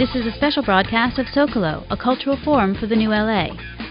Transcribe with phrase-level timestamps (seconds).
[0.00, 3.48] This is a special broadcast of Zocalo, a cultural forum for the new LA.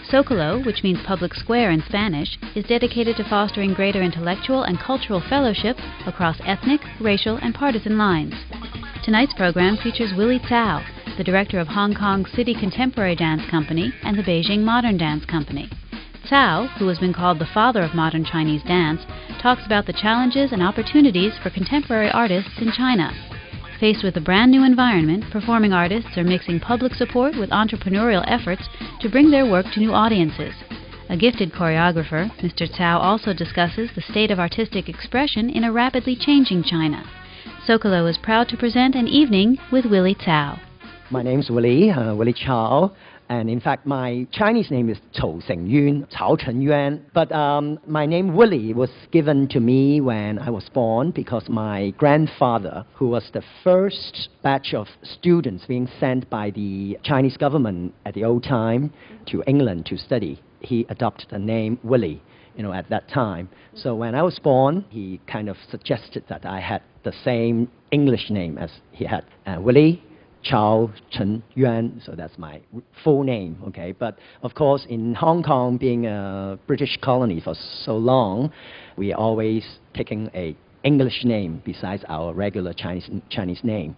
[0.09, 5.21] Zocalo, which means public square in Spanish, is dedicated to fostering greater intellectual and cultural
[5.29, 8.33] fellowship across ethnic, racial, and partisan lines.
[9.03, 10.83] Tonight's program features Willy Tsao,
[11.15, 15.69] the director of Hong Kong City Contemporary Dance Company and the Beijing Modern Dance Company.
[16.25, 19.01] Tsao, who has been called the father of modern Chinese dance,
[19.39, 23.13] talks about the challenges and opportunities for contemporary artists in China.
[23.79, 28.63] Faced with a brand new environment, performing artists are mixing public support with entrepreneurial efforts
[28.99, 30.53] to bring their work to new audiences.
[31.09, 32.69] A gifted choreographer, Mr.
[32.69, 37.05] Tsao also discusses the state of artistic expression in a rapidly changing China.
[37.65, 40.59] Zocalo is proud to present an evening with Willy Tsao.
[41.11, 42.91] My name's Willy, uh, Willy Chow.
[43.29, 47.03] And in fact, my Chinese name is Chou Seng Yun, Cao Chen Yuan.
[47.15, 51.89] But um, my name Willy was given to me when I was born because my
[51.97, 58.13] grandfather, who was the first batch of students being sent by the Chinese government at
[58.13, 58.93] the old time
[59.31, 62.21] to England to study, he adopted the name Willy.
[62.55, 63.47] You know, at that time.
[63.73, 68.29] So when I was born, he kind of suggested that I had the same English
[68.29, 70.03] name as he had, uh, Willy
[70.43, 72.61] Chao Chen Yuan, so that's my
[73.03, 73.91] full name, okay?
[73.91, 78.51] But of course, in Hong Kong, being a British colony for so long,
[78.97, 83.97] we always taking a English name besides our regular Chinese, Chinese name.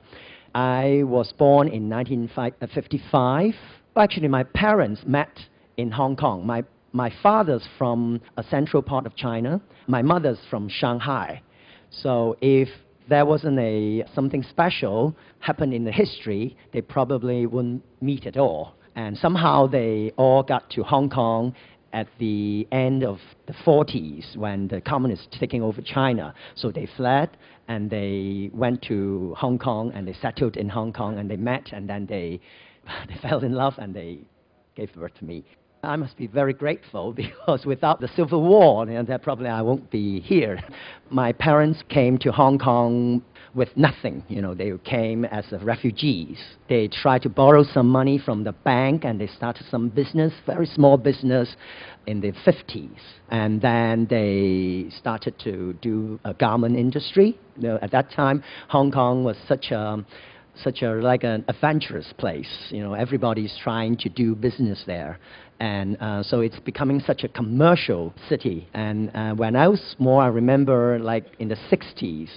[0.54, 3.54] I was born in 1955.
[3.96, 5.40] Actually, my parents met
[5.78, 6.46] in Hong Kong.
[6.46, 9.62] My, my father's from a central part of China.
[9.88, 11.42] My mother's from Shanghai.
[11.90, 12.70] So if
[13.12, 18.76] there wasn't a something special happened in the history, they probably wouldn't meet at all.
[18.96, 21.54] And somehow they all got to Hong Kong
[21.92, 26.34] at the end of the 40s when the communists taking over China.
[26.56, 27.36] So they fled
[27.68, 31.74] and they went to Hong Kong and they settled in Hong Kong and they met
[31.74, 32.40] and then they,
[33.10, 34.20] they fell in love and they
[34.78, 35.44] gave birth to me.
[35.84, 39.90] I must be very grateful because without the Civil War, you know, probably I won't
[39.90, 40.60] be here.
[41.10, 44.24] My parents came to Hong Kong with nothing.
[44.30, 46.38] You know, they came as refugees.
[46.70, 50.68] They tried to borrow some money from the bank and they started some business, very
[50.68, 51.56] small business,
[52.08, 53.00] in the 50s.
[53.30, 57.38] And then they started to do a garment industry.
[57.58, 60.06] You know, at that time, Hong Kong was such a
[60.64, 62.68] such a like an adventurous place.
[62.70, 65.20] You know, everybody's trying to do business there,
[65.62, 68.68] and uh, so it's becoming such a commercial city.
[68.74, 72.30] And uh, when I was small, I remember like in the 60s,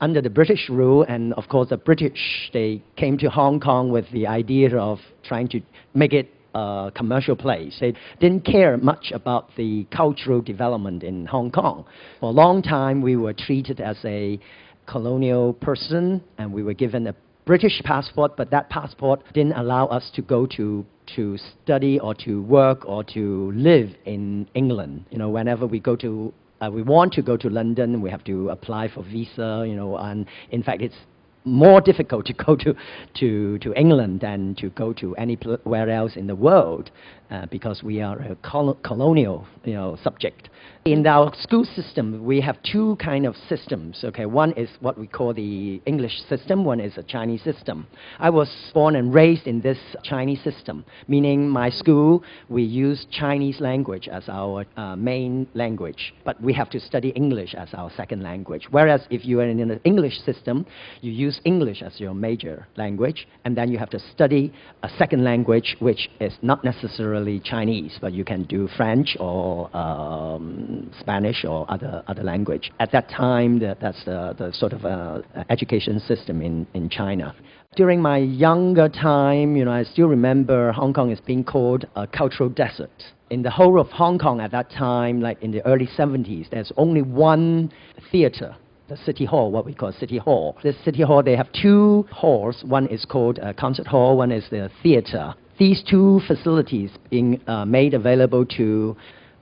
[0.00, 4.06] under the British rule, and of course the British they came to Hong Kong with
[4.12, 5.60] the idea of trying to
[5.94, 7.76] make it a commercial place.
[7.80, 11.84] They didn't care much about the cultural development in Hong Kong.
[12.18, 14.40] For a long time, we were treated as a
[14.86, 17.14] colonial person, and we were given a
[17.46, 20.84] British passport, but that passport didn't allow us to go to
[21.16, 25.04] to study or to work or to live in England.
[25.10, 28.24] You know, whenever we go to uh, we want to go to London, we have
[28.24, 29.64] to apply for visa.
[29.66, 30.96] You know, and in fact, it's
[31.44, 32.74] more difficult to go to,
[33.14, 36.90] to, to England than to go to anywhere else in the world
[37.30, 40.50] uh, because we are a col colonial you know, subject.
[40.84, 44.04] In our school system, we have two kind of systems.
[44.04, 46.62] Okay, one is what we call the English system.
[46.62, 47.86] One is a Chinese system.
[48.18, 53.60] I was born and raised in this Chinese system, meaning my school we use Chinese
[53.60, 58.22] language as our uh, main language, but we have to study English as our second
[58.22, 58.68] language.
[58.70, 60.66] Whereas if you are in an English system,
[61.00, 64.52] you use English as your major language, and then you have to study
[64.82, 70.90] a second language which is not necessarily Chinese, but you can do French or um,
[71.00, 72.72] Spanish or other, other language.
[72.80, 77.34] At that time, the, that's the, the sort of uh, education system in, in China.
[77.76, 82.06] During my younger time, you know, I still remember Hong Kong is being called a
[82.06, 83.02] cultural desert.
[83.30, 86.70] In the whole of Hong Kong at that time, like in the early 70s, there's
[86.76, 87.72] only one
[88.12, 88.54] theater
[88.88, 90.56] the city hall, what we call city hall.
[90.62, 92.62] This city hall, they have two halls.
[92.66, 95.34] One is called a concert hall, one is the theater.
[95.58, 98.96] These two facilities being uh, made available to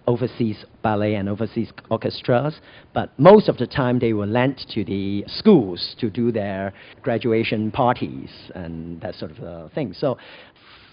[0.06, 2.55] overseas ballet and overseas orchestras,
[2.93, 7.70] but most of the time they were lent to the schools to do their graduation
[7.70, 9.94] parties and that sort of uh, thing.
[9.94, 10.19] So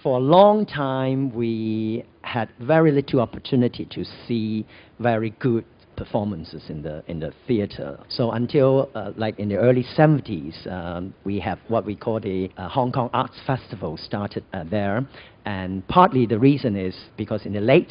[0.04, 4.66] for a long time, we had very little opportunity to see
[5.00, 5.66] very good
[5.99, 7.99] performances in the in the theater.
[8.07, 12.49] So until uh, like in the early 70s, um, we have what we call the
[12.57, 15.05] uh, Hong Kong Arts Festival started uh, there,
[15.45, 17.89] and partly the reason is because in the late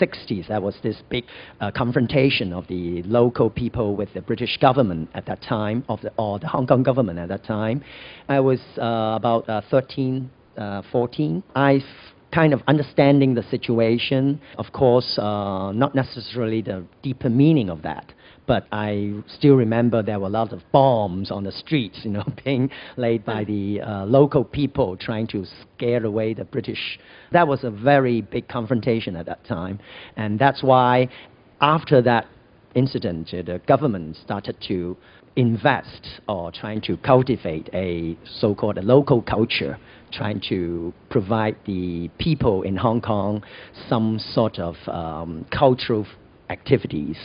[0.00, 1.24] 60s there was this big
[1.60, 6.10] uh, confrontation of the local people with the British government at that time, of the,
[6.16, 7.84] or the Hong Kong government at that time.
[8.28, 11.42] I was uh, about uh, 13 uh, 14.
[11.54, 11.82] I've
[12.32, 14.40] kind of understanding the situation.
[14.58, 18.12] Of course, uh, not necessarily the deeper meaning of that.
[18.46, 22.24] But I still remember there were a lot of bombs on the streets, you know,
[22.44, 25.44] being laid by the uh, local people trying to
[25.76, 26.98] scare away the British.
[27.32, 29.78] That was a very big confrontation at that time.
[30.16, 31.08] And that's why
[31.60, 32.26] after that
[32.74, 34.96] incident, uh, the government started to
[35.36, 39.78] invest or trying to cultivate a so-called local culture,
[40.12, 43.42] trying to provide the people in Hong Kong
[43.88, 46.06] some sort of um, cultural
[46.48, 47.16] activities.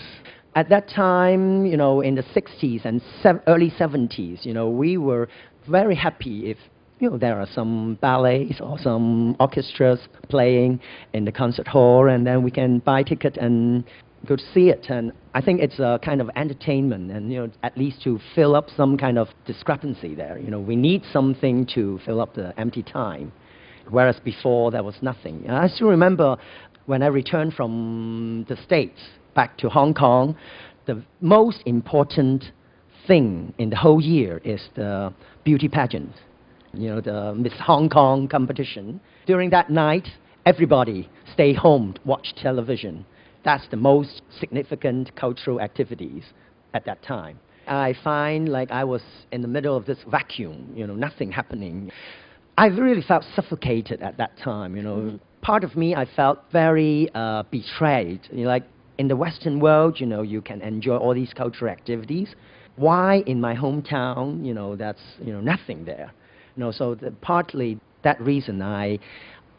[0.56, 4.98] At that time, you know, in the 60s and sev- early 70s, you know, we
[4.98, 5.28] were
[5.68, 6.58] very happy if
[7.00, 10.00] you know, there are some ballets or some orchestras
[10.30, 10.80] playing
[11.14, 13.84] in the concert hall, and then we can buy ticket and
[14.28, 14.88] to see it.
[14.90, 18.56] And I think it's a kind of entertainment, and you know, at least to fill
[18.56, 20.38] up some kind of discrepancy there.
[20.40, 23.32] You know, we need something to fill up the empty time,
[23.90, 25.50] whereas before there was nothing.
[25.50, 26.38] I still remember
[26.86, 29.00] when I returned from the States
[29.34, 30.36] back to Hong Kong,
[30.86, 32.46] the most important
[33.08, 35.14] thing in the whole year is the
[35.44, 36.12] beauty pageant.
[36.74, 39.00] You know, the Miss Hong Kong competition.
[39.26, 40.08] During that night,
[40.46, 43.06] everybody stay home, to watch television
[43.46, 46.24] that's the most significant cultural activities
[46.74, 47.40] at that time.
[47.68, 49.02] I find like I was
[49.32, 51.92] in the middle of this vacuum, you know, nothing happening.
[52.58, 54.98] I really felt suffocated at that time, you know.
[54.98, 55.16] Mm-hmm.
[55.42, 58.22] Part of me, I felt very uh, betrayed.
[58.32, 58.64] You know, like
[58.98, 62.34] in the Western world, you know, you can enjoy all these cultural activities.
[62.78, 66.12] Why in my hometown, you know, that's you know nothing there.
[66.56, 69.00] You know, so the, partly that reason I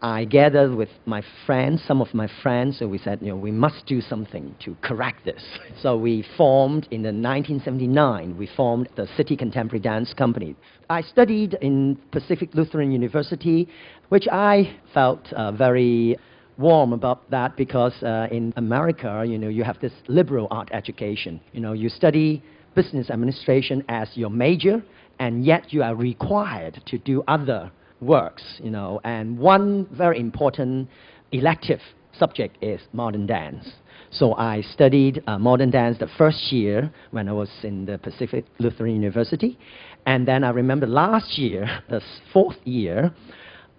[0.03, 3.51] I gathered with my friends, some of my friends, so we said, you know, we
[3.51, 5.43] must do something to correct this.
[5.83, 10.57] So we formed, in the 1979, we formed the City Contemporary Dance Company.
[10.91, 13.69] I studied in Pacific Lutheran University,
[14.09, 16.17] which I felt uh, very
[16.59, 21.41] warm about that because uh, in America, you know, you have this liberal art education.
[21.53, 22.43] You know, you study
[22.75, 24.83] business administration as your major,
[25.19, 27.71] and yet you are required to do other
[28.01, 30.89] works, you know, and one very important
[31.33, 31.81] elective
[32.19, 33.67] subject is modern dance.
[34.11, 38.45] So I studied uh, modern dance the first year when I was in the Pacific
[38.59, 39.59] Lutheran University.
[40.07, 42.01] And then I remember last year, the
[42.33, 43.13] fourth year,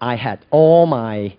[0.02, 1.36] I had all my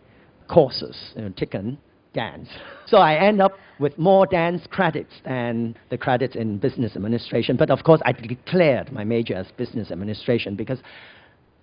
[0.49, 1.79] courses you know, taken
[2.15, 2.49] dance.
[2.89, 7.55] So I end up with more dance credits than the credits in business administration.
[7.55, 10.79] But of course, I declared my major as business administration because,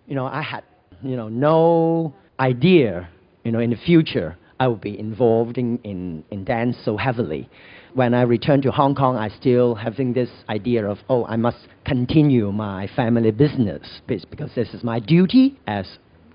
[0.06, 0.64] you know, I had
[1.04, 3.10] you know, no idea,
[3.44, 7.50] you know, in the future I would be involved in, in, in dance so heavily.
[7.94, 11.68] When I returned to Hong Kong, I still having this idea of, oh, I must
[11.86, 15.86] continue my family business because this is my duty as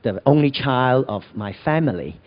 [0.02, 2.20] the only child of my family.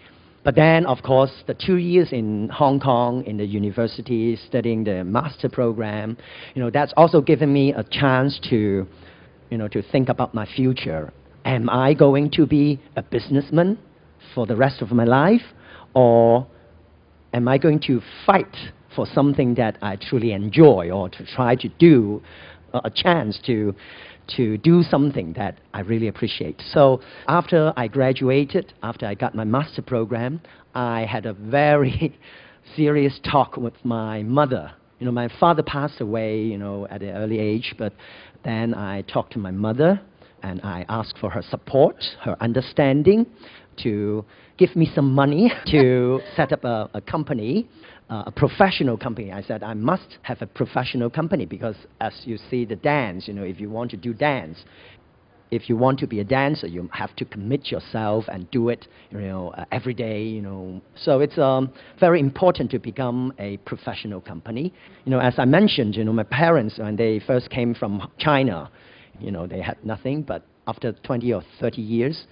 [0.43, 5.03] But then, of course, the two years in Hong Kong in the university studying the
[5.03, 6.17] master program,
[6.53, 8.85] you know, that's also given me a chance to,
[9.49, 11.13] you know, to think about my future
[11.45, 13.77] am I going to be a businessman
[14.33, 15.41] for the rest of my life?
[15.93, 16.47] Or
[17.33, 18.55] am I going to fight
[18.95, 22.21] for something that I truly enjoy or to try to do
[22.73, 23.75] uh, a chance to,
[24.35, 26.61] to do something that I really appreciate?
[26.71, 30.41] So after I graduated, after I got my master program,
[30.73, 32.17] I had a very
[32.75, 34.71] serious talk with my mother.
[34.99, 37.93] You know, my father passed away, you know, at an early age, but
[38.45, 40.01] then I talked to my mother
[40.43, 43.25] and I asked for her support, her understanding,
[43.83, 44.23] to
[44.57, 47.67] give me some money to set up a, a company,
[48.09, 49.31] uh, a professional company.
[49.31, 53.27] I said I must have a professional company because, as you see, the dance.
[53.27, 54.63] You know, if you want to do dance,
[55.51, 58.87] if you want to be a dancer, you have to commit yourself and do it,
[59.11, 60.81] you know, uh, every day, you know.
[60.95, 64.73] So it's um, very important to become a professional company.
[65.05, 68.71] You know, as I mentioned, you know, my parents when they first came from China,
[69.19, 72.25] you know, they had nothing, but after 20 or 30 years,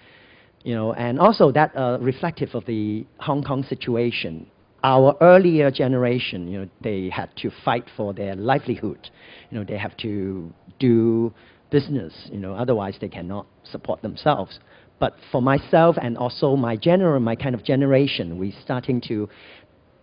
[0.64, 4.48] you know, and also that uh, reflective of the Hong Kong situation.
[4.84, 9.10] Our earlier generation, you know, they had to fight for their livelihood.
[9.50, 11.34] You know, they have to do
[11.70, 14.60] business, you know, otherwise they cannot support themselves.
[15.00, 19.30] But for myself and also my general, my kind of generation, we're starting to,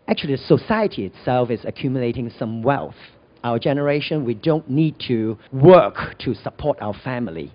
[0.08, 2.96] actually society itself is accumulating some wealth
[3.44, 7.52] our generation, we don't need to work to support our family.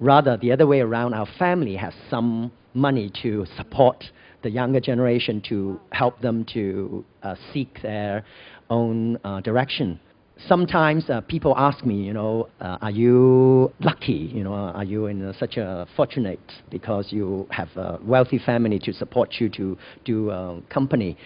[0.00, 4.04] Rather, the other way around, our family has some money to support
[4.42, 8.24] the younger generation to help them to uh, seek their
[8.70, 9.98] own uh, direction.
[10.46, 14.30] sometimes uh, people ask me, you know, uh, are you lucky?
[14.34, 18.78] You know, are you in uh, such a fortunate because you have a wealthy family
[18.80, 21.16] to support you to do uh, company?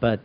[0.00, 0.20] But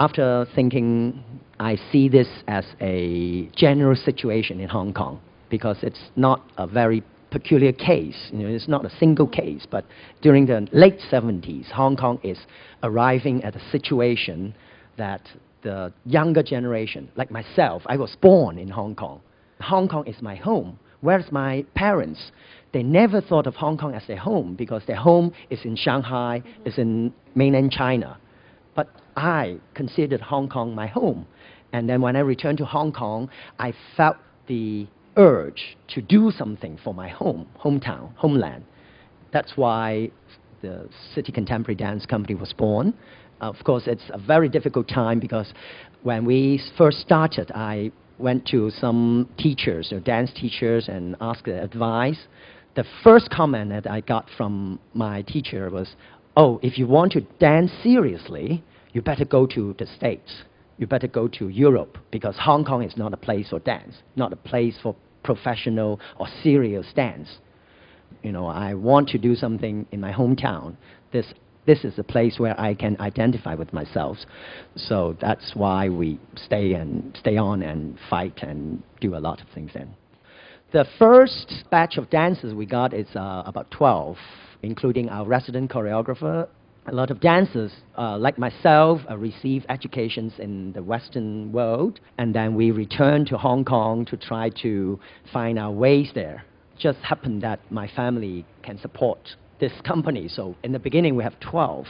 [0.00, 1.22] after thinking,
[1.60, 7.02] I see this as a general situation in Hong Kong because it's not a very
[7.30, 8.16] peculiar case.
[8.32, 9.84] You know, it's not a single case, but
[10.22, 12.38] during the late 70s, Hong Kong is
[12.82, 14.54] arriving at a situation
[14.96, 15.20] that
[15.62, 19.20] the younger generation, like myself, I was born in Hong Kong.
[19.60, 20.78] Hong Kong is my home.
[21.02, 22.30] Whereas my parents,
[22.72, 26.42] they never thought of Hong Kong as their home because their home is in Shanghai,
[26.64, 28.16] is in mainland China.
[29.16, 31.26] I considered Hong Kong my home.
[31.72, 34.86] And then when I returned to Hong Kong, I felt the
[35.16, 38.64] urge to do something for my home, hometown, homeland.
[39.32, 40.10] That's why
[40.62, 42.94] the City Contemporary Dance Company was born.
[43.40, 45.52] Uh, of course, it's a very difficult time because
[46.02, 52.26] when we first started, I went to some teachers, dance teachers, and asked their advice.
[52.74, 55.96] The first comment that I got from my teacher was,
[56.36, 58.62] "Oh, if you want to dance seriously,
[58.92, 60.44] you better go to the States.
[60.78, 64.32] You better go to Europe because Hong Kong is not a place for dance, not
[64.32, 67.38] a place for professional or serious dance.
[68.22, 70.76] You know, I want to do something in my hometown.
[71.12, 71.26] This
[71.66, 74.16] this is a place where I can identify with myself.
[74.76, 79.46] So that's why we stay and stay on and fight and do a lot of
[79.54, 79.94] things then.
[80.72, 84.16] The first batch of dancers we got is uh, about 12,
[84.62, 86.48] including our resident choreographer.
[86.86, 92.34] A lot of dancers, uh, like myself, uh, receive educations in the Western world, and
[92.34, 94.98] then we return to Hong Kong to try to
[95.32, 96.44] find our ways there.
[96.78, 99.18] Just happened that my family can support
[99.60, 100.26] this company.
[100.26, 101.86] So in the beginning, we have 12.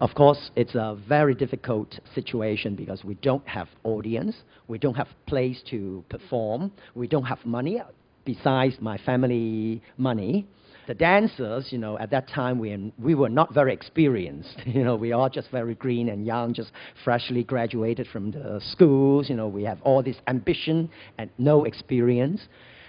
[0.00, 4.36] Of course, it's a very difficult situation because we don't have audience,
[4.68, 7.82] we don't have place to perform, we don't have money
[8.24, 10.46] besides my family money.
[10.90, 14.56] The dancers, you know, at that time we, we were not very experienced.
[14.66, 16.72] You know, we are just very green and young, just
[17.04, 19.28] freshly graduated from the schools.
[19.28, 22.40] You know, we have all this ambition and no experience.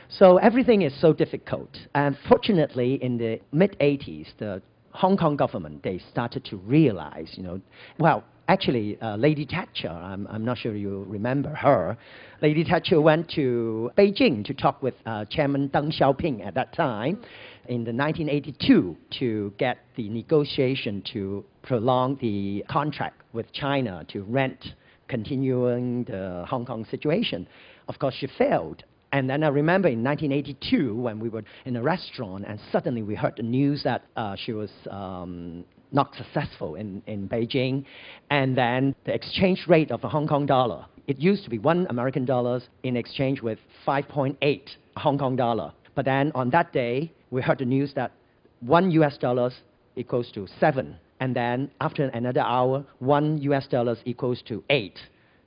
[0.10, 1.78] So everything is so difficult.
[1.94, 7.44] And fortunately, in the mid 80s, the Hong Kong government they started to realize, you
[7.44, 7.62] know,
[8.00, 11.98] well, actually, uh, Lady Thatcher, I'm, I'm not sure you remember her.
[12.42, 17.22] Lady Thatcher went to Beijing to talk with uh, Chairman Deng Xiaoping at that time
[17.68, 24.74] in the 1982 to get the negotiation to prolong the contract with China to rent
[25.08, 27.48] continuing the Hong Kong situation.
[27.88, 28.84] Of course, she failed.
[29.14, 33.14] And then I remember in 1982 when we were in a restaurant and suddenly we
[33.14, 37.84] heard the news that uh, she was um, not successful in, in Beijing.
[38.30, 41.88] And then the exchange rate of the Hong Kong dollar, it used to be one
[41.90, 44.62] American dollars in exchange with 5.8
[44.96, 45.74] Hong Kong dollar.
[45.94, 48.12] But then on that day, we heard the news that
[48.60, 49.54] one US dollars
[49.96, 50.96] equals to seven.
[51.20, 55.00] And then after another hour, one US dollars equals to eight,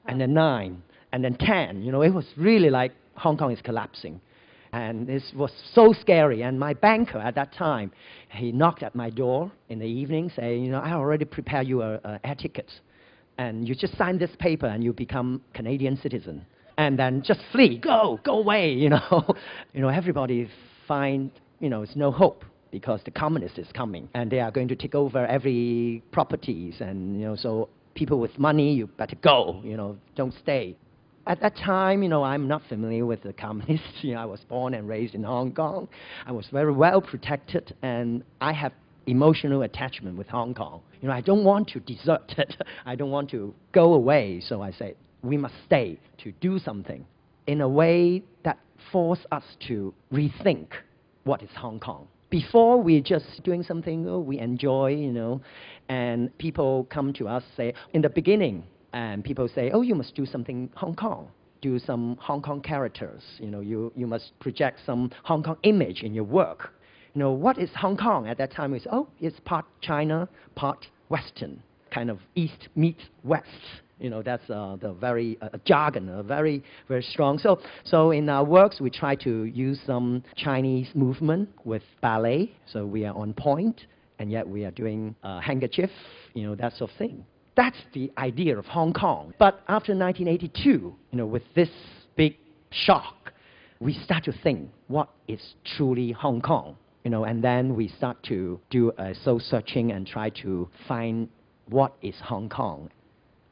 [0.07, 1.83] and then nine, and then 10.
[1.83, 4.21] You know, it was really like Hong Kong is collapsing.
[4.73, 6.43] And this was so scary.
[6.43, 7.93] And my banker at that time,
[8.31, 11.83] he knocked at my door in the evening saying, you know, I already prepared you
[11.83, 12.71] a, a air ticket.
[13.39, 16.45] And you just sign this paper and you become Canadian citizen.
[16.77, 19.25] And then just flee, go, go away, you know.
[19.73, 20.51] you know, everybody
[20.89, 21.31] find,
[21.65, 24.77] you know, it's no hope because the communists is coming and they are going to
[24.77, 29.75] take over every properties and, you know, so people with money, you better go, you
[29.75, 30.77] know, don't stay
[31.27, 34.03] at that time, you know, I'm not familiar with the communists.
[34.03, 35.89] You know, I was born and raised in Hong Kong.
[36.27, 38.73] I was very well protected, and I have
[39.07, 40.83] emotional attachment with Hong Kong.
[41.01, 42.57] You know, I don't want to desert it.
[42.85, 44.43] I don't want to go away.
[44.47, 47.07] So I said, we must stay to do something
[47.47, 48.59] in a way that
[48.93, 50.69] force us to rethink
[51.25, 52.07] what is Hong Kong.
[52.31, 55.41] Before we're just doing something oh, we enjoy, you know,
[55.89, 60.15] and people come to us say, in the beginning, and people say, oh, you must
[60.15, 61.29] do something Hong Kong,
[61.61, 63.23] do some Hong Kong characters.
[63.39, 66.73] You know, you, you must project some Hong Kong image in your work.
[67.15, 68.75] You know, what is Hong Kong at that time?
[68.75, 71.63] Is oh, it's part China, part Western,
[71.93, 73.49] kind of East meets West.
[74.01, 77.39] You know, that's uh, the very uh, jargon, uh, very very strong.
[77.39, 82.53] So, so in our works, we try to use some Chinese movement with ballet.
[82.67, 83.83] So we are on point,
[84.19, 85.91] and yet we are doing uh, handkerchief.
[86.35, 87.25] You know, that sort of thing.
[87.57, 89.33] That's the idea of Hong Kong.
[89.39, 91.71] But after 1982, you know, with this
[92.17, 92.37] big
[92.71, 93.33] shock,
[93.81, 98.21] we start to think what is truly Hong Kong, you know, and then we start
[98.25, 101.29] to do a soul searching and try to find
[101.69, 102.91] what is Hong Kong.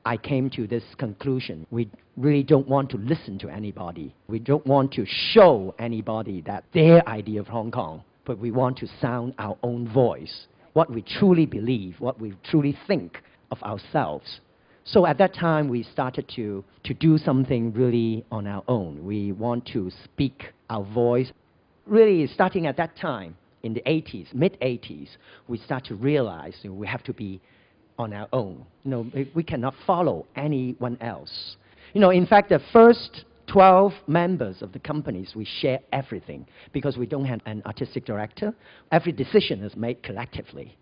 [0.05, 1.67] I came to this conclusion.
[1.71, 4.15] We really don't want to listen to anybody.
[4.27, 8.79] We don't want to show anybody that their idea of Hong Kong, but we want
[8.79, 14.41] to sound our own voice, what we truly believe, what we truly think of ourselves.
[14.85, 19.05] So at that time, we started to, to do something really on our own.
[19.05, 21.31] We want to speak our voice.
[21.87, 25.09] Really, starting at that time, in the 80s, mid 80s,
[25.47, 27.41] we start to realize we have to be
[27.99, 28.65] on our own.
[28.85, 31.57] You know, we cannot follow anyone else.
[31.93, 36.97] You know, in fact, the first 12 members of the companies, we share everything because
[36.97, 38.55] we don't have an artistic director.
[38.91, 40.77] Every decision is made collectively.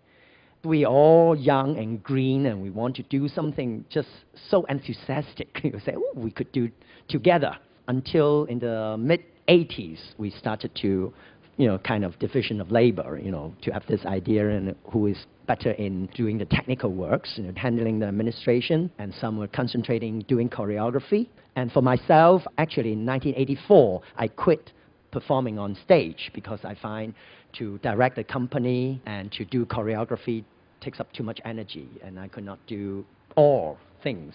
[0.63, 4.07] We are all young and green, and we want to do something just
[4.49, 5.59] so enthusiastic.
[5.63, 6.69] we say, oh, we could do
[7.07, 7.57] together.
[7.87, 11.13] Until in the mid 80s, we started to
[11.61, 15.05] you know, kind of division of labor, you know, to have this idea and who
[15.05, 19.47] is better in doing the technical works, you know, handling the administration, and some were
[19.47, 21.27] concentrating doing choreography.
[21.55, 24.71] And for myself, actually in 1984, I quit
[25.11, 27.13] performing on stage because I find
[27.59, 30.43] to direct a company and to do choreography
[30.79, 34.33] takes up too much energy, and I could not do all things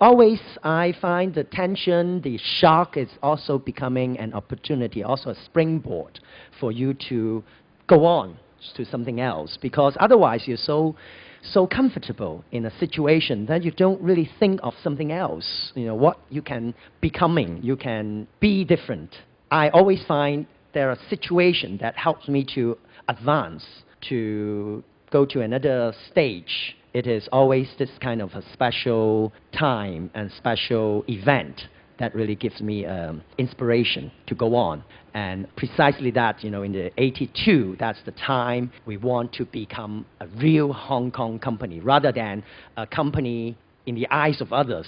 [0.00, 6.20] always I find the tension, the shock is also becoming an opportunity, also a springboard
[6.60, 7.42] for you to
[7.86, 8.36] go on
[8.76, 9.58] to something else.
[9.60, 10.96] Because otherwise you're so
[11.40, 15.72] so comfortable in a situation that you don't really think of something else.
[15.74, 19.14] You know what you can becoming you can be different.
[19.50, 22.76] I always find there are situations that helps me to
[23.08, 23.64] advance
[24.08, 30.30] to go to another stage it is always this kind of a special time and
[30.32, 31.62] special event
[31.98, 34.84] that really gives me um, inspiration to go on.
[35.14, 40.06] And precisely that, you know, in the 82, that's the time we want to become
[40.20, 42.44] a real Hong Kong company rather than
[42.76, 44.86] a company in the eyes of others.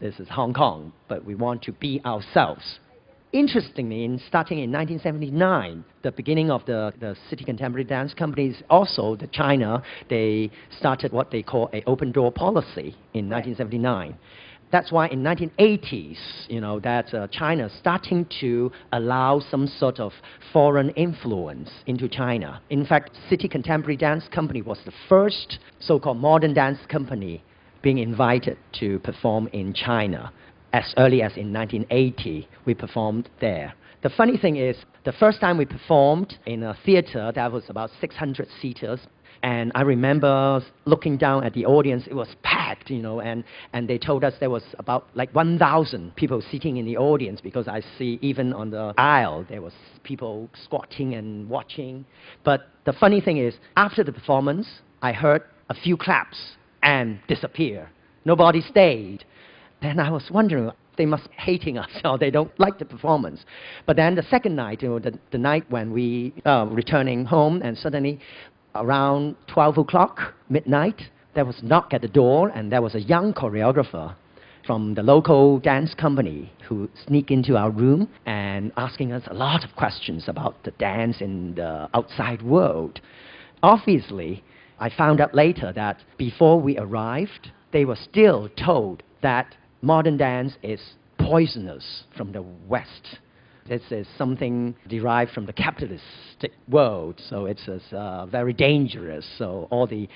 [0.00, 2.80] This is Hong Kong, but we want to be ourselves.
[3.32, 9.14] Interestingly, in starting in 1979, the beginning of the, the City Contemporary Dance Companies, also
[9.14, 14.18] the China, they started what they call an open door policy in 1979
[14.72, 16.16] that's why in 1980s,
[16.48, 20.12] you know, that uh, China starting to allow some sort of
[20.52, 22.60] foreign influence into China.
[22.70, 27.42] In fact, City Contemporary Dance Company was the first so-called modern dance company
[27.82, 30.32] being invited to perform in China
[30.72, 33.74] as early as in 1980, we performed there.
[34.02, 37.90] The funny thing is, the first time we performed in a theater that was about
[38.00, 39.00] 600 seaters,
[39.42, 43.88] and I remember looking down at the audience, it was packed, you know, and, and
[43.88, 47.82] they told us there was about like 1,000 people sitting in the audience because I
[47.98, 52.04] see even on the aisle there was people squatting and watching.
[52.44, 54.66] But the funny thing is, after the performance,
[55.00, 57.90] I heard a few claps and disappear.
[58.24, 59.24] Nobody stayed.
[59.82, 63.44] Then I was wondering, they must be hating us or they don't like the performance.
[63.86, 67.62] But then the second night, you know, the, the night when we uh, returning home,
[67.62, 68.20] and suddenly
[68.74, 71.00] around 12 o'clock, midnight,
[71.34, 74.14] there was knock at the door, and there was a young choreographer
[74.66, 79.64] from the local dance company who sneaked into our room and asking us a lot
[79.64, 83.00] of questions about the dance in the outside world.
[83.62, 84.44] Obviously,
[84.78, 90.54] I found out later that before we arrived, they were still told that modern dance
[90.62, 90.80] is
[91.18, 93.18] poisonous from the West.
[93.68, 99.26] This is something derived from the capitalistic world, so it's uh, very dangerous.
[99.38, 100.08] So all the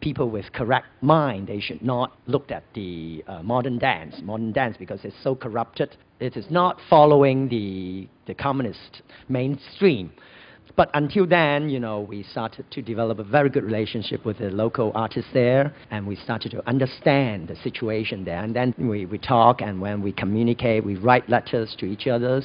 [0.00, 4.76] people with correct mind, they should not look at the uh, modern dance, modern dance
[4.78, 5.96] because it's so corrupted.
[6.20, 10.12] It is not following the, the communist mainstream.
[10.76, 14.50] But until then, you know, we started to develop a very good relationship with the
[14.50, 18.42] local artists there, and we started to understand the situation there.
[18.42, 22.42] And then we, we talk, and when we communicate, we write letters to each other.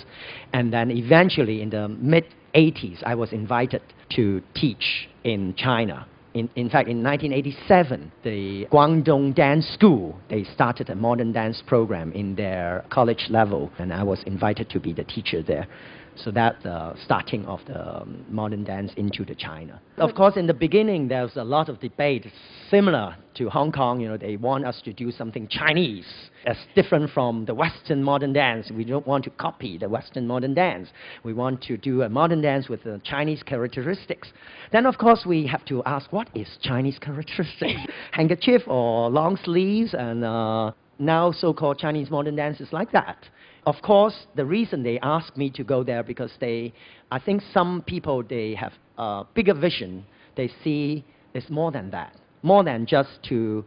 [0.54, 3.82] And then eventually, in the mid 80s, I was invited
[4.16, 6.08] to teach in China.
[6.34, 12.12] In, in, fact, in 1987, the Guangdong Dance School, they started a modern dance program
[12.14, 15.68] in their college level, and I was invited to be the teacher there.
[16.16, 19.82] So that's the starting of the um, modern dance into the China.
[19.98, 22.26] Of course, in the beginning, there was a lot of debate
[22.70, 24.00] similar to Hong Kong.
[24.00, 26.06] You know, they want us to do something Chinese,
[26.46, 28.72] as different from the Western modern dance.
[28.72, 30.90] We don't want to copy the Western modern dance.
[31.24, 34.30] We want to do a modern dance with the Chinese characteristics.
[34.72, 37.82] Then, of course, we have to ask, what is Chinese characteristics?
[38.12, 43.18] Handkerchief or long sleeves and uh, now so-called Chinese modern dance is like that.
[43.66, 46.74] Of course, the reason they asked me to go there because they,
[47.12, 50.06] I think some people they have a bigger vision.
[50.36, 53.66] They see it's more than that, more than just to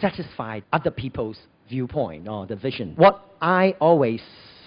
[0.00, 2.94] satisfy other people's viewpoint or the vision.
[2.96, 4.22] What I always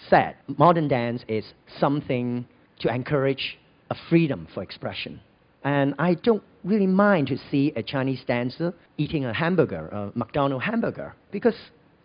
[0.10, 1.46] said, modern dance is
[1.80, 2.46] something
[2.80, 3.58] to encourage
[3.90, 5.20] a freedom for expression.
[5.64, 10.66] And I don't really mind to see a Chinese dancer eating a hamburger, a McDonald's
[10.66, 11.56] hamburger, because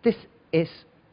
[0.03, 0.15] this
[0.51, 0.67] is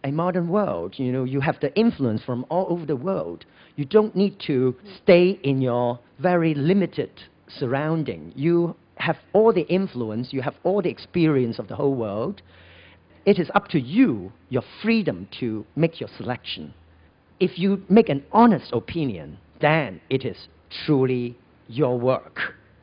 [0.05, 0.95] a modern world.
[0.97, 3.45] You know, you have the influence from all over the world.
[3.77, 7.11] You don't need to stay in your very limited
[7.49, 8.33] surrounding.
[8.37, 12.43] You have all the influence, you have all the experience of the whole world.
[13.25, 16.75] It is up to you, your freedom to make your selection.
[17.41, 20.37] If you make an honest opinion, then it is
[20.85, 21.37] truly
[21.69, 22.39] your work.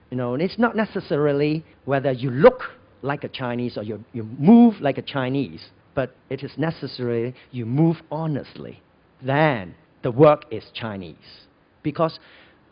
[0.09, 2.61] You know, and it's not necessarily whether you look
[3.01, 7.65] like a Chinese or you, you move like a Chinese, but it is necessary you
[7.65, 8.81] move honestly.
[9.21, 11.47] Then the work is Chinese.
[11.83, 12.19] Because,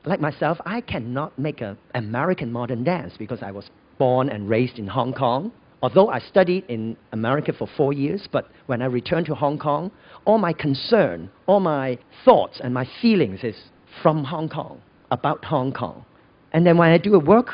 [0.05, 4.79] like myself, I cannot make an American modern dance because I was born and raised
[4.79, 5.51] in Hong Kong.
[5.81, 9.91] Although I studied in America for four years, but when I returned to Hong Kong,
[10.23, 13.57] all my concern, all my thoughts and my feelings is
[14.01, 16.05] from Hong Kong, about Hong Kong.
[16.53, 17.49] And then when I do a work,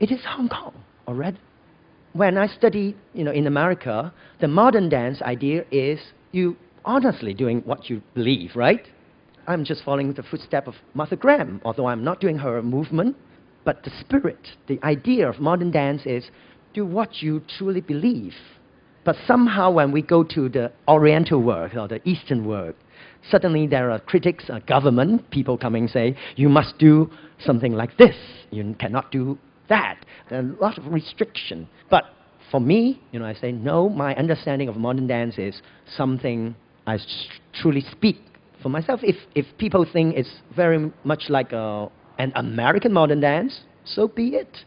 [0.00, 0.72] it is Hong Kong
[1.06, 1.36] already.
[2.14, 5.98] When I study, you know, in America, the modern dance idea is
[6.32, 8.86] you honestly doing what you believe, right?
[9.46, 13.16] I'm just following the footstep of Martha Graham, although I'm not doing her movement.
[13.64, 16.28] But the spirit, the idea of modern dance is
[16.74, 18.34] do what you truly believe.
[19.04, 22.74] But somehow when we go to the Oriental world or the Eastern world,
[23.30, 28.16] suddenly there are critics, a government, people coming say, you must do something like this.
[28.50, 30.04] You cannot do that.
[30.30, 31.68] A lot of restriction.
[31.90, 32.04] But
[32.50, 35.60] for me, you know, I say, no, my understanding of modern dance is
[35.96, 36.54] something
[36.86, 36.98] I
[37.60, 38.16] truly speak
[38.62, 39.00] for myself.
[39.02, 44.28] If, if people think it's very much like a, an American modern dance, so be
[44.28, 44.58] it.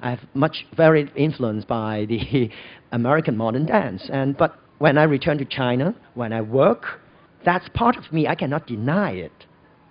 [0.00, 2.50] I'm much very influenced by the
[2.92, 4.08] American modern dance.
[4.12, 7.00] And, but when I return to China, when I work,
[7.44, 8.26] that's part of me.
[8.26, 9.32] I cannot deny it.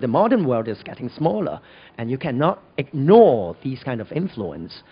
[0.04, 1.62] The modern world is getting smaller,
[1.98, 4.84] and you cannot ignore these kind of influence.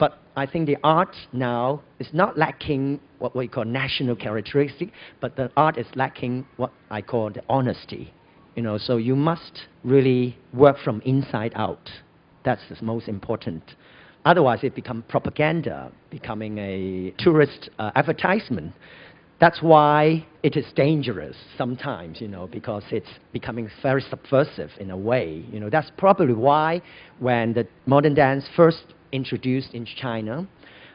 [0.00, 4.88] But I think the art now is not lacking what we call national characteristic,
[5.20, 8.12] but the art is lacking what I call the honesty.
[8.56, 11.88] You know, so you must really work from inside out.
[12.44, 13.62] That's the most important.
[14.24, 18.72] Otherwise, it becomes propaganda, becoming a tourist uh, advertisement.
[19.40, 24.96] That's why it is dangerous sometimes, you know, because it's becoming very subversive in a
[24.96, 25.44] way.
[25.52, 26.82] You know, that's probably why
[27.20, 30.48] when the modern dance first introduced in China,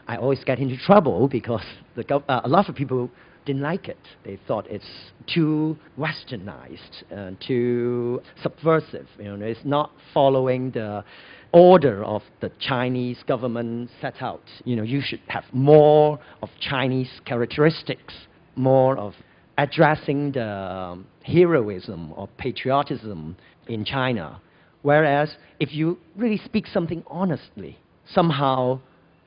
[0.07, 1.63] I always get into trouble because
[1.95, 3.09] the, uh, a lot of people
[3.45, 3.97] didn't like it.
[4.25, 4.85] They thought it's
[5.33, 9.07] too westernized, uh, too subversive.
[9.19, 11.05] You know, it's not following the
[11.53, 14.43] order of the Chinese government set out.
[14.65, 18.13] You know, you should have more of Chinese characteristics
[18.55, 19.13] more of
[19.57, 23.35] addressing the um, heroism or patriotism
[23.67, 24.41] in China.
[24.81, 28.79] Whereas if you really speak something honestly, somehow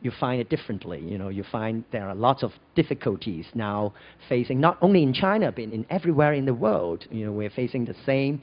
[0.03, 1.01] you find it differently.
[1.01, 3.95] You know, you find there are lots of difficulties now
[4.29, 7.07] facing not only in China but in everywhere in the world.
[7.11, 8.43] You know, we're facing the same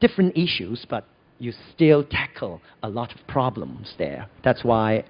[0.00, 1.04] different issues, but
[1.38, 4.28] you still tackle a lot of problems there.
[4.44, 5.04] That's why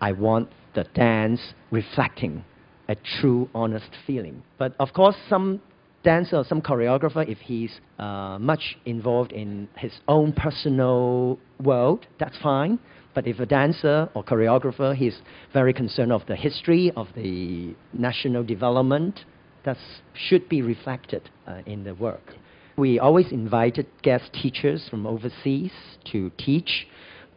[0.00, 2.44] I want the dance reflecting
[2.88, 4.42] a true, honest feeling.
[4.58, 5.60] But of course, some
[6.02, 12.38] dancer or some choreographer, if he's uh, much involved in his own personal world, that's
[12.42, 12.78] fine.
[13.14, 15.18] But if a dancer or choreographer, he's
[15.52, 19.20] very concerned of the history of the national development,
[19.64, 19.76] that
[20.14, 22.34] should be reflected uh, in the work.
[22.76, 25.72] We always invited guest teachers from overseas
[26.12, 26.86] to teach,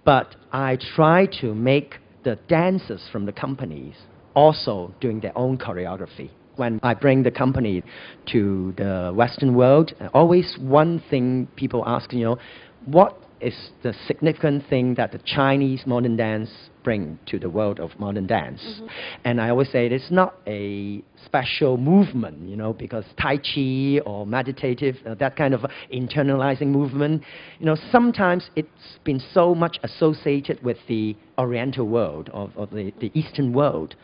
[0.05, 3.95] but I try to make the dancers from the companies
[4.33, 6.29] also doing their own choreography.
[6.57, 7.83] When I bring the company
[8.31, 12.37] to the Western world, always one thing people ask, you know,
[12.85, 16.49] what is the significant thing that the Chinese modern dance
[16.83, 18.61] bring to the world of modern dance.
[18.61, 18.87] Mm-hmm.
[19.25, 24.25] And I always say it's not a special movement, you know, because Tai Chi or
[24.25, 25.61] meditative, uh, that kind of
[25.93, 27.23] internalizing movement,
[27.59, 28.69] you know, sometimes it's
[29.03, 33.95] been so much associated with the Oriental world, or, or the, the Eastern world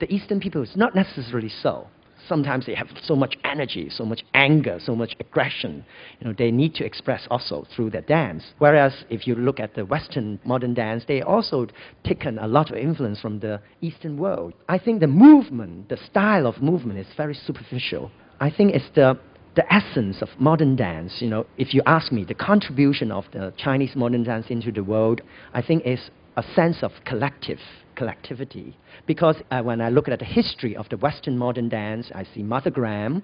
[0.00, 1.86] the Eastern people is not necessarily so.
[2.26, 5.84] Sometimes they have so much energy, so much anger, so much aggression.
[6.20, 8.42] You know, they need to express also through their dance.
[8.58, 11.68] Whereas if you look at the Western modern dance, they also
[12.04, 14.52] taken a lot of influence from the Eastern world.
[14.68, 18.10] I think the movement, the style of movement is very superficial.
[18.40, 19.18] I think it's the
[19.54, 23.52] the essence of modern dance, you know, if you ask me, the contribution of the
[23.56, 25.20] Chinese modern dance into the world,
[25.52, 27.58] I think is a sense of collective
[27.98, 28.78] collectivity.
[29.06, 32.42] Because uh, when I look at the history of the Western modern dance, I see
[32.42, 33.22] Martha Graham,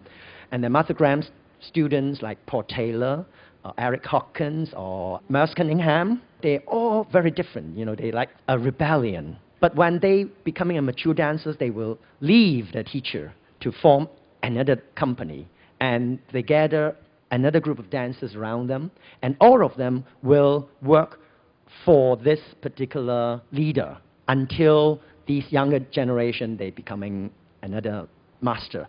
[0.50, 3.24] and the Martha Graham's students like Paul Taylor,
[3.64, 7.78] uh, Erick Hawkins, or Merce Cunningham, they're all very different.
[7.78, 9.38] You know, they like a rebellion.
[9.60, 14.08] But when they becoming a mature dancers, they will leave the teacher to form
[14.42, 15.48] another company,
[15.80, 16.96] and they gather
[17.30, 18.90] another group of dancers around them,
[19.22, 21.20] and all of them will work
[21.84, 23.96] for this particular leader
[24.28, 27.30] until these younger generation they becoming
[27.62, 28.06] another
[28.40, 28.86] master.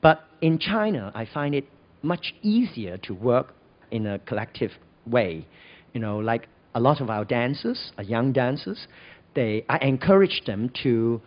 [0.00, 1.66] But in China, I find it
[2.02, 3.54] much easier to work
[3.90, 4.72] in a collective
[5.06, 5.46] way.
[5.92, 8.86] You know, like a lot of our dancers, our young dancers,
[9.34, 11.20] they, I encourage them to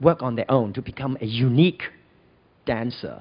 [0.00, 1.82] work on their own, to become a unique
[2.66, 3.20] dancer,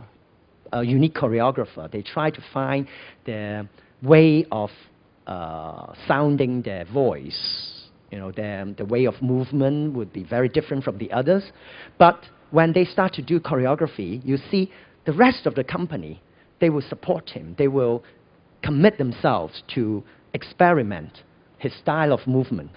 [0.71, 1.91] a unique choreographer.
[1.91, 2.87] They try to find
[3.25, 3.67] their
[4.01, 4.69] way of
[5.25, 7.76] uh, sounding their voice.
[8.11, 11.43] You know, their, the way of movement would be very different from the others.
[11.97, 14.71] But when they start to do choreography, you see
[15.05, 16.21] the rest of the company,
[16.59, 17.55] they will support him.
[17.57, 18.03] They will
[18.63, 21.23] commit themselves to experiment
[21.57, 22.71] his style of movement.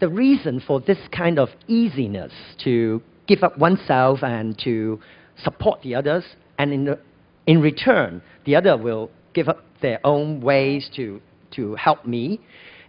[0.00, 2.32] The reason for this kind of easiness
[2.64, 5.00] to give up oneself and to
[5.42, 6.24] support the others,
[6.58, 6.98] and in, the,
[7.46, 11.20] in return, the other will give up their own ways to
[11.52, 12.40] to help me,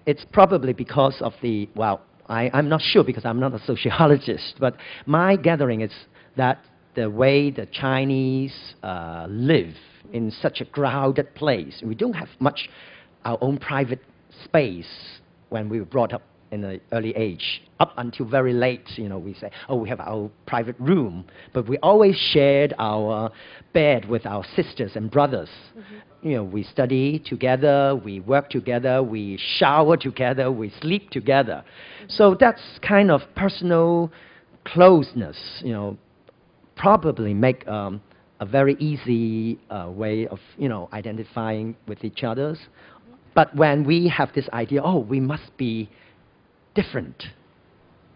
[0.07, 4.55] it's probably because of the, well, I, I'm not sure because I'm not a sociologist,
[4.59, 5.91] but my gathering is
[6.37, 6.63] that
[6.95, 9.75] the way the Chinese uh, live
[10.13, 12.69] in such a crowded place, we don't have much
[13.25, 13.99] our own private
[14.45, 17.61] space when we were brought up in the early age.
[17.79, 21.25] Up until very late, you know, we say, oh, we have our private room.
[21.53, 23.31] But we always shared our
[23.73, 25.49] bed with our sisters and brothers.
[25.77, 25.97] Mm-hmm.
[26.21, 31.63] You know, we study together, we work together, we shower together, we sleep together.
[31.63, 32.05] Mm-hmm.
[32.09, 34.11] So that's kind of personal
[34.65, 35.97] closeness, you know,
[36.75, 38.01] probably make um,
[38.39, 42.59] a very easy uh, way of, you know, identifying with each other's.
[43.33, 45.89] But when we have this idea, oh, we must be
[46.73, 47.23] different.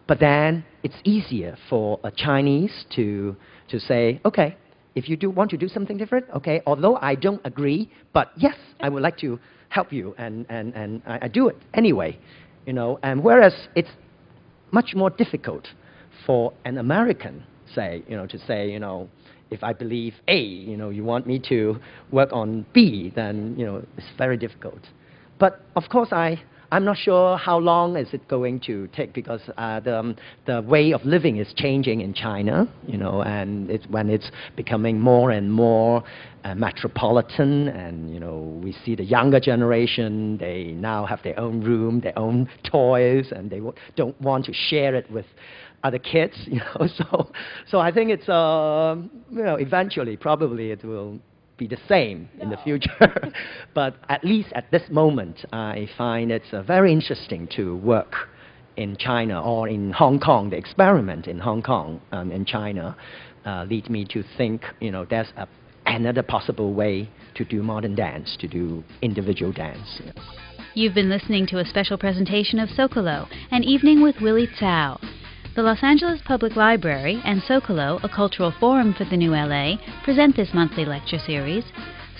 [0.06, 3.36] But then it's easier for a Chinese to,
[3.68, 4.56] to say, okay,
[4.94, 8.56] if you do want to do something different, okay, although I don't agree, but yes,
[8.80, 12.18] I would like to help you, and, and, and I, I do it anyway.
[12.66, 13.90] You know, and whereas it's
[14.70, 15.66] much more difficult
[16.24, 17.42] for an American,
[17.74, 19.08] say, you know, to say, you know,
[19.50, 21.76] if I believe A, you know, you want me to
[22.10, 24.80] work on B, then, you know, it's very difficult.
[25.38, 26.40] But of course, I,
[26.72, 30.62] I'm not sure how long is it going to take because uh, the, um, the
[30.62, 35.32] way of living is changing in China, you know, and it's when it's becoming more
[35.32, 36.02] and more
[36.44, 40.38] uh, metropolitan, and you know, we see the younger generation.
[40.38, 43.60] They now have their own room, their own toys, and they
[43.94, 45.26] don't want to share it with
[45.84, 46.88] other kids, you know.
[46.96, 47.32] So,
[47.68, 48.96] so I think it's, uh,
[49.30, 51.20] you know, eventually, probably it will
[51.68, 53.32] be the same in the future.
[53.74, 58.14] but at least at this moment, I find it's uh, very interesting to work
[58.76, 60.50] in China or in Hong Kong.
[60.50, 62.96] The experiment in Hong Kong and in China
[63.46, 65.46] uh, lead me to think, you know, there's a,
[65.86, 70.00] another possible way to do modern dance, to do individual dance.
[70.74, 74.98] You've been listening to a special presentation of Zocalo, an evening with Willy Tsao.
[75.54, 80.34] The Los Angeles Public Library and Zocalo, a cultural forum for the New LA, present
[80.34, 81.64] this monthly lecture series.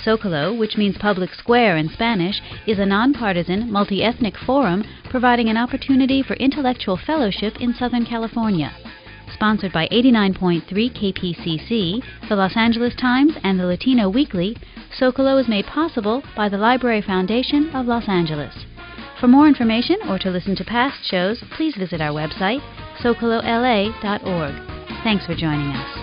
[0.04, 5.56] Zocalo, which means public square in Spanish, is a nonpartisan, multi ethnic forum providing an
[5.56, 8.70] opportunity for intellectual fellowship in Southern California.
[9.32, 14.58] Sponsored by 89.3 KPCC, the Los Angeles Times, and the Latino Weekly,
[15.00, 18.66] Zocalo is made possible by the Library Foundation of Los Angeles.
[19.22, 22.60] For more information or to listen to past shows, please visit our website,
[22.98, 23.94] zocalola.org.
[25.04, 26.01] Thanks for joining us.